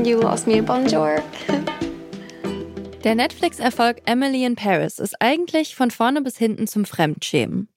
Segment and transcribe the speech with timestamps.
[0.00, 0.62] You lost me.
[0.62, 1.22] Bonjour.
[3.04, 7.68] Der Netflix-Erfolg Emily in Paris ist eigentlich von vorne bis hinten zum Fremdschämen.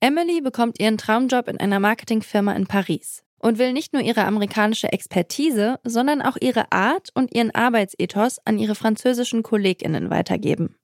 [0.00, 4.92] Emily bekommt ihren Traumjob in einer Marketingfirma in Paris und will nicht nur ihre amerikanische
[4.92, 10.76] Expertise, sondern auch ihre Art und ihren Arbeitsethos an ihre französischen Kolleginnen weitergeben.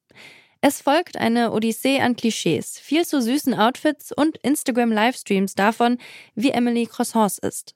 [0.60, 5.96] Es folgt eine Odyssee an Klischees, viel zu süßen Outfits und Instagram-Livestreams davon,
[6.34, 7.74] wie Emily Croissants ist.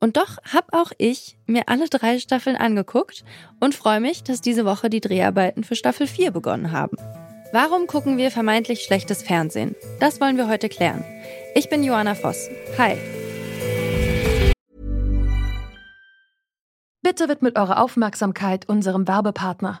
[0.00, 3.22] Und doch hab auch ich mir alle drei Staffeln angeguckt
[3.60, 6.96] und freue mich, dass diese Woche die Dreharbeiten für Staffel 4 begonnen haben.
[7.52, 9.76] Warum gucken wir vermeintlich schlechtes Fernsehen?
[9.98, 11.04] Das wollen wir heute klären.
[11.54, 12.48] Ich bin Joanna Voss.
[12.78, 12.96] Hi.
[17.02, 19.80] Bitte widmet eure Aufmerksamkeit unserem Werbepartner.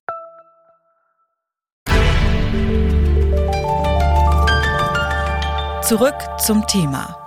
[5.91, 7.17] Zurück zum Thema.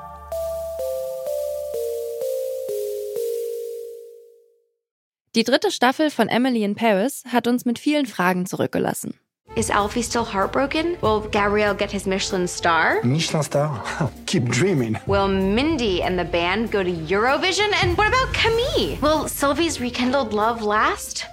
[5.35, 9.21] Die dritte Staffel von Emily in Paris hat uns mit vielen Fragen zurückgelassen.
[9.55, 10.97] Is Alfie still heartbroken?
[11.03, 13.03] Will Gabriel get his Michelin star?
[13.05, 13.85] Michelin star?
[14.25, 14.97] Keep dreaming.
[15.07, 17.71] Will Mindy and the band go to Eurovision?
[17.83, 18.97] And what about Camille?
[19.03, 21.27] Will Sylvie's rekindled love last?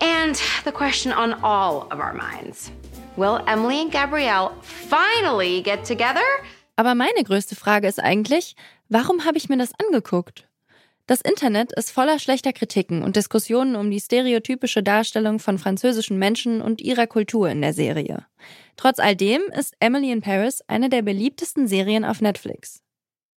[0.00, 2.70] And the question on all of our minds
[3.18, 6.24] Will Emily and Gabrielle finally get together?
[6.80, 8.56] Aber meine größte Frage ist eigentlich,
[8.88, 10.48] warum habe ich mir das angeguckt?
[11.06, 16.62] Das Internet ist voller schlechter Kritiken und Diskussionen um die stereotypische Darstellung von französischen Menschen
[16.62, 18.24] und ihrer Kultur in der Serie.
[18.78, 22.82] Trotz all dem ist Emily in Paris eine der beliebtesten Serien auf Netflix.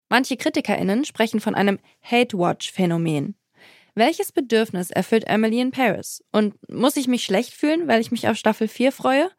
[0.07, 3.33] Manche KritikerInnen sprechen von einem Hate-Watch-Phänomen.
[3.93, 6.23] Welches Bedürfnis erfüllt Emily in Paris?
[6.31, 9.29] Und muss ich mich schlecht fühlen, weil ich mich auf Staffel 4 freue?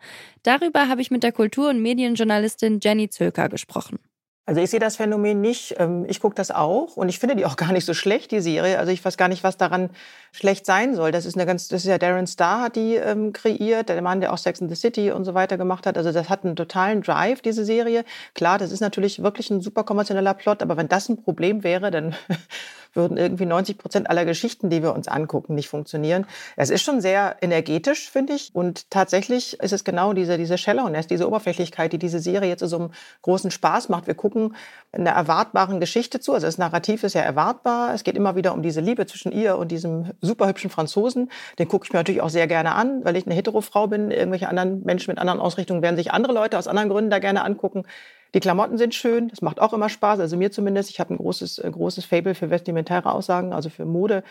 [0.43, 3.99] Darüber habe ich mit der Kultur- und Medienjournalistin Jenny Zöker gesprochen.
[4.45, 5.77] Also ich sehe das Phänomen nicht.
[5.79, 8.41] Ähm, ich gucke das auch und ich finde die auch gar nicht so schlecht, die
[8.41, 8.79] Serie.
[8.79, 9.91] Also ich weiß gar nicht, was daran
[10.33, 11.13] schlecht sein soll.
[11.13, 14.21] Das ist eine ganz, das ist ja Darren Star hat die ähm, kreiert, der Mann,
[14.21, 15.97] der auch Sex in the City und so weiter gemacht hat.
[15.97, 18.05] Also das hat einen totalen Drive, diese Serie.
[18.35, 21.93] Klar, das ist natürlich wirklich ein super konventioneller Plot, aber wenn das ein Problem wäre,
[21.93, 22.17] dann
[22.95, 26.27] würden irgendwie 90 Prozent aller Geschichten, die wir uns angucken, nicht funktionieren.
[26.57, 28.51] Es ist schon sehr energetisch, finde ich.
[28.55, 32.77] Und tatsächlich ist es genau diese, diese Shallowness, diese Oberflächlichkeit, die diese Serie jetzt so
[32.77, 32.91] einem
[33.23, 34.07] großen Spaß macht.
[34.07, 34.55] Wir gucken
[34.93, 36.33] einer erwartbaren Geschichte zu.
[36.33, 37.95] Also das Narrativ ist ja erwartbar.
[37.95, 41.31] Es geht immer wieder um diese Liebe zwischen ihr und diesem super hübschen Franzosen.
[41.59, 44.11] Den gucke ich mir natürlich auch sehr gerne an, weil ich eine Hetero-Frau bin.
[44.11, 47.45] Irgendwelche anderen Menschen mit anderen Ausrichtungen werden sich andere Leute aus anderen Gründen da gerne
[47.45, 47.85] angucken.
[48.35, 50.91] Die Klamotten sind schön, das macht auch immer Spaß, also mir zumindest.
[50.91, 54.23] Ich habe ein großes, ein großes Fable für vestimentäre Aussagen, also für Mode.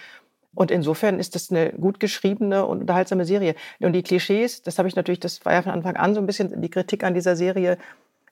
[0.54, 3.56] Und insofern ist das eine gut geschriebene und unterhaltsame Serie.
[3.80, 6.26] Und die Klischees, das habe ich natürlich, das war ja von Anfang an so ein
[6.26, 7.78] bisschen die Kritik an dieser Serie.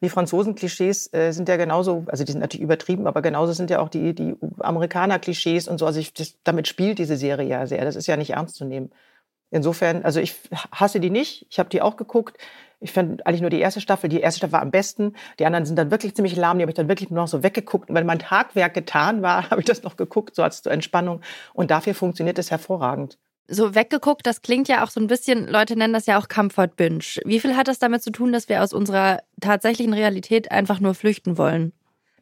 [0.02, 3.80] Die Franzosen-Klischees äh, sind ja genauso, also die sind natürlich übertrieben, aber genauso sind ja
[3.80, 5.86] auch die, die Amerikaner-Klischees und so.
[5.86, 7.84] Also ich, das, damit spielt diese Serie ja sehr.
[7.86, 8.92] Das ist ja nicht ernst zu nehmen.
[9.52, 10.36] Insofern, also ich
[10.72, 11.46] hasse die nicht.
[11.50, 12.38] Ich habe die auch geguckt.
[12.82, 14.10] Ich fand eigentlich nur die erste Staffel.
[14.10, 15.14] Die erste Staffel war am besten.
[15.38, 16.58] Die anderen sind dann wirklich ziemlich lahm.
[16.58, 17.90] Die habe ich dann wirklich nur noch so weggeguckt.
[17.90, 21.22] Und wenn mein Tagwerk getan war, habe ich das noch geguckt, so als zur Entspannung.
[21.54, 23.18] Und dafür funktioniert es hervorragend.
[23.52, 26.76] So weggeguckt, das klingt ja auch so ein bisschen, Leute nennen das ja auch Comfort
[26.78, 27.04] Binge.
[27.26, 30.94] Wie viel hat das damit zu tun, dass wir aus unserer tatsächlichen Realität einfach nur
[30.94, 31.74] flüchten wollen?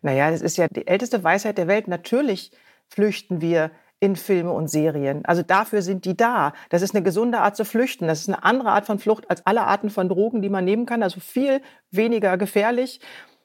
[0.01, 1.89] Naja, das ist ja die älteste Weisheit der Welt.
[1.89, 2.51] Natürlich
[2.87, 5.25] flüchten wir in Filme und Serien.
[5.25, 6.53] Also dafür sind die da.
[6.69, 8.07] Das ist eine gesunde Art zu flüchten.
[8.07, 10.85] Das ist eine andere Art von Flucht als alle Arten von Drogen, die man nehmen
[10.85, 11.01] kann.
[11.01, 12.99] Also viel weniger gefährlich.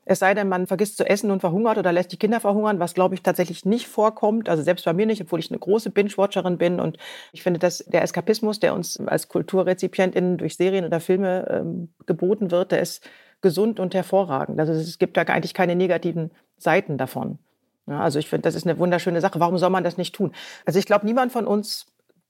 [0.05, 2.95] Es sei denn, man vergisst zu essen und verhungert oder lässt die Kinder verhungern, was
[2.95, 4.49] glaube ich tatsächlich nicht vorkommt.
[4.49, 6.81] Also selbst bei mir nicht, obwohl ich eine große Binge-Watcherin bin.
[6.81, 6.99] Und
[7.33, 12.51] ich finde, dass der Eskapismus, der uns als KulturrezipientInnen durch Serien oder Filme ähm, geboten
[12.51, 13.09] wird, der ist
[13.43, 14.59] gesund und hervorragend.
[14.59, 17.39] Also es gibt da eigentlich keine negativen Seiten davon.
[17.93, 19.39] Ja, also ich finde, das ist eine wunderschöne Sache.
[19.39, 20.33] Warum soll man das nicht tun?
[20.65, 21.85] Also ich glaube, niemand von uns,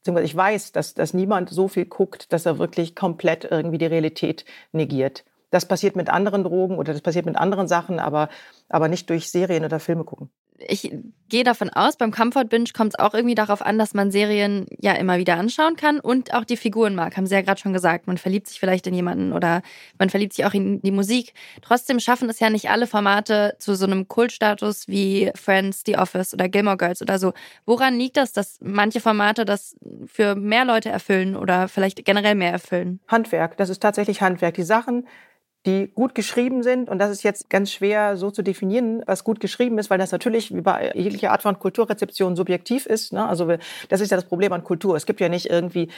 [0.04, 4.44] ich weiß, dass, dass niemand so viel guckt, dass er wirklich komplett irgendwie die Realität
[4.72, 5.24] negiert.
[5.50, 8.28] Das passiert mit anderen Drogen oder das passiert mit anderen Sachen, aber,
[8.68, 10.30] aber nicht durch Serien oder Filme gucken.
[10.68, 10.92] Ich
[11.28, 14.66] gehe davon aus, beim Comfort Binge kommt es auch irgendwie darauf an, dass man Serien
[14.78, 17.16] ja immer wieder anschauen kann und auch die Figuren mag.
[17.16, 18.06] Haben Sie ja gerade schon gesagt.
[18.06, 19.62] Man verliebt sich vielleicht in jemanden oder
[19.98, 21.32] man verliebt sich auch in die Musik.
[21.62, 26.34] Trotzdem schaffen es ja nicht alle Formate zu so einem Kultstatus wie Friends, The Office
[26.34, 27.32] oder Gilmore Girls oder so.
[27.64, 29.74] Woran liegt das, dass manche Formate das
[30.06, 33.00] für mehr Leute erfüllen oder vielleicht generell mehr erfüllen?
[33.08, 34.54] Handwerk, das ist tatsächlich Handwerk.
[34.54, 35.06] Die Sachen,
[35.66, 36.88] die gut geschrieben sind.
[36.88, 40.12] Und das ist jetzt ganz schwer so zu definieren, was gut geschrieben ist, weil das
[40.12, 43.12] natürlich wie bei jeglicher Art von Kulturrezeption subjektiv ist.
[43.12, 43.26] Ne?
[43.26, 43.48] Also
[43.88, 44.96] das ist ja das Problem an Kultur.
[44.96, 45.88] Es gibt ja nicht irgendwie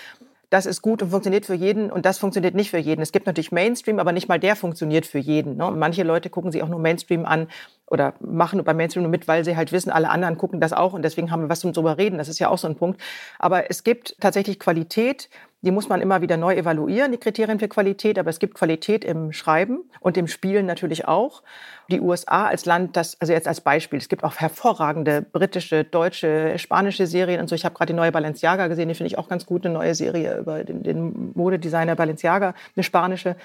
[0.55, 3.03] das ist gut und funktioniert für jeden und das funktioniert nicht für jeden.
[3.03, 5.57] Es gibt natürlich Mainstream, aber nicht mal der funktioniert für jeden.
[5.57, 5.69] Ne?
[5.73, 7.49] manche Leute gucken sich auch nur Mainstream an
[7.89, 10.93] oder machen beim Mainstream nur mit, weil sie halt wissen, alle anderen gucken das auch
[10.93, 12.19] und deswegen haben wir was zum drüber reden.
[12.19, 13.01] Das ist ja auch so ein Punkt.
[13.41, 15.29] Aber es gibt tatsächlich Qualität,
[15.65, 18.19] die muss man immer wieder neu evaluieren, die Kriterien für Qualität.
[18.19, 21.43] Aber es gibt Qualität im Schreiben und im Spielen natürlich auch.
[21.91, 26.59] Die USA als Land, das, also jetzt als Beispiel, es gibt auch hervorragende britische, deutsche,
[26.59, 27.55] spanische Serien und so.
[27.55, 29.95] Ich habe gerade die neue Balenciaga gesehen, die finde ich auch ganz gut, eine neue
[29.95, 33.37] Serie über den, den Modedesigner Balenciaga, eine spanische.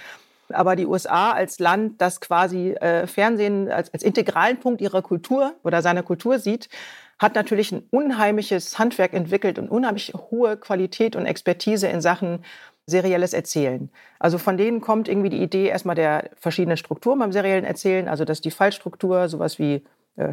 [0.52, 5.54] Aber die USA als Land, das quasi äh, Fernsehen als, als integralen Punkt ihrer Kultur
[5.64, 6.70] oder seiner Kultur sieht,
[7.20, 12.44] hat natürlich ein unheimliches Handwerk entwickelt und unheimlich hohe Qualität und Expertise in Sachen
[12.86, 13.90] serielles Erzählen.
[14.20, 18.26] Also von denen kommt irgendwie die Idee erstmal der verschiedenen Strukturen beim seriellen Erzählen, also
[18.26, 19.84] dass die Fallstruktur, sowas wie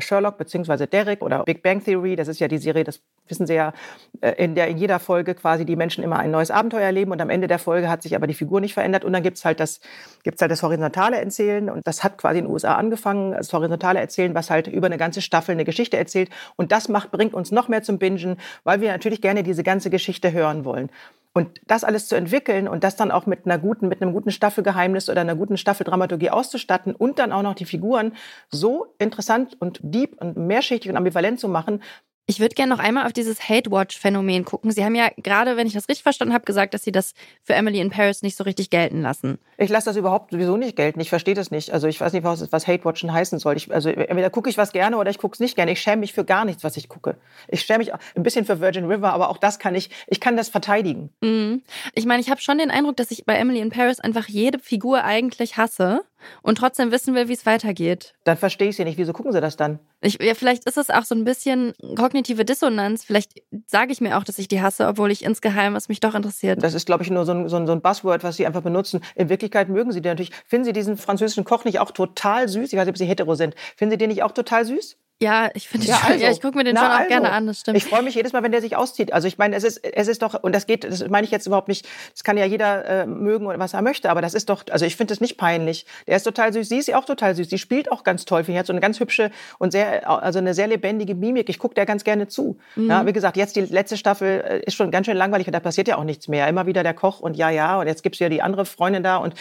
[0.01, 0.87] Sherlock bzw.
[0.87, 3.73] Derek oder Big Bang Theory, das ist ja die Serie, das wissen Sie ja,
[4.21, 7.21] äh, in der in jeder Folge quasi die Menschen immer ein neues Abenteuer erleben und
[7.21, 9.61] am Ende der Folge hat sich aber die Figur nicht verändert und dann gibt's halt
[9.61, 9.81] das,
[10.25, 14.35] halt das horizontale Erzählen und das hat quasi in den USA angefangen, das horizontale Erzählen,
[14.35, 17.69] was halt über eine ganze Staffel eine Geschichte erzählt und das macht, bringt uns noch
[17.69, 20.91] mehr zum Bingen, weil wir natürlich gerne diese ganze Geschichte hören wollen.
[21.37, 24.31] Und das alles zu entwickeln und das dann auch mit einer guten, mit einem guten
[24.31, 28.15] Staffelgeheimnis oder einer guten Staffeldramaturgie auszustatten und dann auch noch die Figuren
[28.49, 31.83] so interessant und deep und mehrschichtig und ambivalent zu machen,
[32.29, 34.73] ich würde gerne noch einmal auf dieses Hate-Watch-Phänomen gucken.
[34.73, 37.15] Sie haben ja gerade, wenn ich das richtig verstanden habe, gesagt, dass Sie das
[37.45, 39.39] für Emily in Paris nicht so richtig gelten lassen.
[39.59, 40.99] Ich lasse das überhaupt sowieso nicht gelten.
[40.99, 41.73] Ich verstehe das nicht.
[41.73, 43.57] Also ich weiß nicht, was, was Hate-Watchen heißen soll.
[43.57, 45.71] Ich, also entweder gucke ich was gerne oder ich gucke es nicht gerne.
[45.71, 47.17] Ich schäme mich für gar nichts, was ich gucke.
[47.47, 50.37] Ich schäme mich ein bisschen für Virgin River, aber auch das kann ich, ich kann
[50.37, 51.11] das verteidigen.
[51.21, 51.63] Mhm.
[51.95, 54.59] Ich meine, ich habe schon den Eindruck, dass ich bei Emily in Paris einfach jede
[54.59, 56.03] Figur eigentlich hasse
[56.43, 58.15] und trotzdem wissen wir, wie es weitergeht.
[58.25, 58.99] Dann verstehe ich sie nicht.
[58.99, 59.79] Wieso gucken sie das dann?
[60.01, 63.05] Ich, ja, vielleicht ist es auch so ein bisschen kognitive Dissonanz.
[63.05, 66.15] Vielleicht sage ich mir auch, dass ich die hasse, obwohl ich insgeheim es mich doch
[66.15, 66.63] interessiert.
[66.63, 68.63] Das ist, glaube ich, nur so ein, so, ein, so ein Buzzword, was sie einfach
[68.63, 69.01] benutzen.
[69.15, 70.33] In Wirklichkeit mögen sie den natürlich.
[70.47, 72.73] Finden sie diesen französischen Koch nicht auch total süß?
[72.73, 73.55] Ich weiß nicht, ob sie hetero sind.
[73.77, 74.97] Finden sie den nicht auch total süß?
[75.19, 77.09] Ja, ich finde ja, also, ja, ich gucke mir den na, schon auch also.
[77.09, 77.79] gerne an, das stimmt.
[77.79, 79.15] Ich freue mich jedes Mal, wenn der sich auszieht.
[79.15, 81.47] Also ich meine, es ist, es ist doch, und das geht, das meine ich jetzt
[81.47, 84.65] überhaupt nicht, das kann ja jeder äh, mögen, was er möchte, aber das ist doch,
[84.71, 85.87] also ich finde das nicht peinlich.
[86.07, 88.45] Der ist total süß, sie ist ja auch total süß, sie spielt auch ganz toll,
[88.45, 91.49] finde ich, hat so eine ganz hübsche und sehr, also eine sehr lebendige Mimik.
[91.49, 92.59] Ich gucke der ganz gerne zu.
[92.75, 92.91] Mhm.
[92.91, 95.61] Ja, wie gesagt, jetzt die letzte Staffel äh, ist schon ganz schön langweilig und da
[95.61, 96.47] passiert ja auch nichts mehr.
[96.47, 99.17] Immer wieder der Koch und ja, ja, und jetzt gibt's ja die andere Freundin da
[99.17, 99.33] und,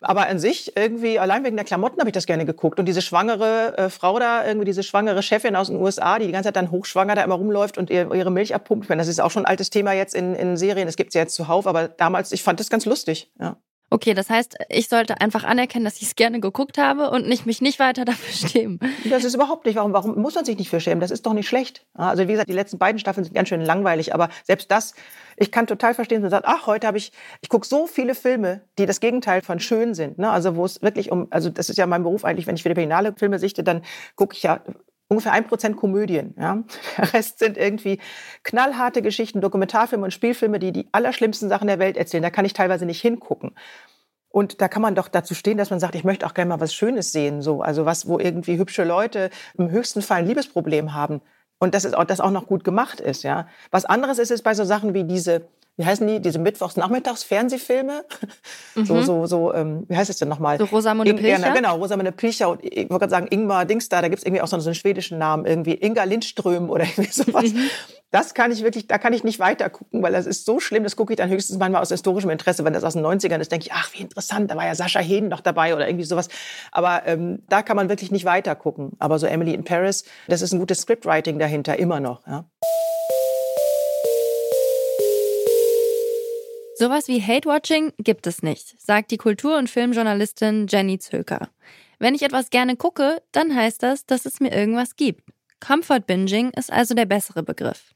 [0.00, 3.00] aber an sich irgendwie, allein wegen der Klamotten habe ich das gerne geguckt und diese
[3.00, 6.56] schwangere äh, Frau da, irgendwie diese schwangere Chefin aus den USA, die die ganze Zeit
[6.56, 8.84] dann hochschwanger da immer rumläuft und ihre Milch abpumpt.
[8.84, 10.86] Ich meine, das ist auch schon ein altes Thema jetzt in, in Serien.
[10.86, 13.30] Das gibt es ja jetzt zuhauf, aber damals, ich fand das ganz lustig.
[13.40, 13.56] Ja.
[13.92, 17.44] Okay, das heißt, ich sollte einfach anerkennen, dass ich es gerne geguckt habe und nicht,
[17.44, 18.78] mich nicht weiter dafür schämen.
[19.10, 19.74] Das ist überhaupt nicht.
[19.74, 21.00] Warum, warum muss man sich nicht für schämen?
[21.00, 21.84] Das ist doch nicht schlecht.
[21.94, 24.94] Also wie gesagt, die letzten beiden Staffeln sind ganz schön langweilig, aber selbst das,
[25.36, 28.14] ich kann total verstehen, dass man sagt, ach, heute habe ich, ich gucke so viele
[28.14, 30.18] Filme, die das Gegenteil von schön sind.
[30.18, 30.30] Ne?
[30.30, 33.12] Also wo es wirklich um, also das ist ja mein Beruf eigentlich, wenn ich philippinale
[33.16, 33.82] Filme sichte, dann
[34.14, 34.60] gucke ich ja
[35.10, 36.34] ungefähr ein Prozent Komödien.
[36.38, 36.62] Ja?
[36.96, 37.98] Der Rest sind irgendwie
[38.44, 42.22] knallharte Geschichten, Dokumentarfilme und Spielfilme, die die allerschlimmsten Sachen der Welt erzählen.
[42.22, 43.52] Da kann ich teilweise nicht hingucken.
[44.28, 46.60] Und da kann man doch dazu stehen, dass man sagt, ich möchte auch gerne mal
[46.60, 50.94] was Schönes sehen, so also was, wo irgendwie hübsche Leute im höchsten Fall ein Liebesproblem
[50.94, 51.20] haben
[51.60, 53.46] und das ist auch, das auch noch gut gemacht ist, ja.
[53.70, 55.48] Was anderes ist es bei so Sachen wie diese
[55.80, 58.04] wie heißen die, diese Mittwochs-Nachmittags-Fernsehfilme?
[58.76, 58.84] Mhm.
[58.84, 60.56] So, so, so, ähm, wie heißt es denn nochmal?
[60.58, 61.52] So Rosamunde Pilcher?
[61.52, 64.46] Genau, Rosamunde Pilcher und ich wollte gerade sagen, Ingmar Dings da, da gibt's irgendwie auch
[64.46, 67.52] so einen schwedischen Namen, irgendwie Inga Lindström oder irgendwie sowas.
[67.52, 67.68] Mhm.
[68.12, 70.84] Das kann ich wirklich, da kann ich nicht weiter gucken, weil das ist so schlimm,
[70.84, 72.64] das gucke ich dann höchstens manchmal aus historischem Interesse.
[72.64, 75.00] Wenn das aus den 90ern ist, denke ich, ach, wie interessant, da war ja Sascha
[75.00, 76.28] Heden noch dabei oder irgendwie sowas.
[76.70, 78.92] Aber ähm, da kann man wirklich nicht weiter gucken.
[78.98, 82.26] Aber so Emily in Paris, das ist ein gutes Scriptwriting dahinter, immer noch.
[82.26, 82.44] Ja.
[86.80, 91.50] Sowas wie Hate-Watching gibt es nicht, sagt die Kultur- und Filmjournalistin Jenny Zöker.
[91.98, 95.28] Wenn ich etwas gerne gucke, dann heißt das, dass es mir irgendwas gibt.
[95.60, 97.94] Comfort Binging ist also der bessere Begriff.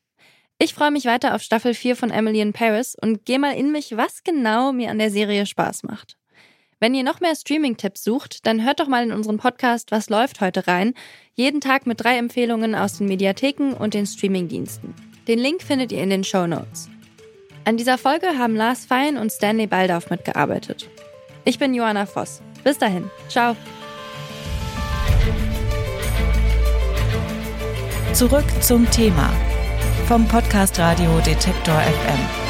[0.58, 3.72] Ich freue mich weiter auf Staffel 4 von Emily in Paris und gehe mal in
[3.72, 6.18] mich, was genau mir an der Serie Spaß macht.
[6.78, 10.42] Wenn ihr noch mehr Streaming-Tipps sucht, dann hört doch mal in unseren Podcast Was läuft
[10.42, 10.92] heute rein.
[11.32, 14.94] Jeden Tag mit drei Empfehlungen aus den Mediatheken und den Streaming-Diensten.
[15.26, 16.90] Den Link findet ihr in den Show Notes.
[17.66, 20.88] An dieser Folge haben Lars Fein und Stanley Baldauf mitgearbeitet.
[21.44, 22.42] Ich bin Johanna Voss.
[22.62, 23.11] Bis dahin.
[23.28, 23.56] Ciao.
[28.12, 29.30] Zurück zum Thema
[30.06, 32.43] vom Podcast Radio Detektor FM.